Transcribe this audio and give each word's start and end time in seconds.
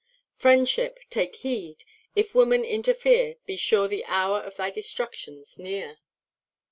Friendship, 0.35 0.99
take 1.11 1.35
heed; 1.35 1.83
if 2.15 2.33
woman 2.33 2.65
interfere, 2.65 3.35
Be 3.45 3.55
sure 3.55 3.87
the 3.87 4.03
hour 4.05 4.41
of 4.41 4.55
thy 4.55 4.71
destruction's 4.71 5.59
near. 5.59 5.99